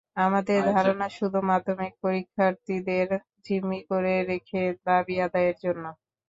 আমাদের 0.19 0.59
ধারণা, 0.71 1.07
শুধু 1.17 1.39
মাধ্যমিক 1.49 1.93
পরীক্ষার্থীদের 2.03 3.07
জিম্মি 3.45 3.79
করে 3.89 4.13
রেখে 4.29 4.57
দাবি 4.85 5.15
আদায়ের 5.25 5.55
জন্য। 5.63 5.83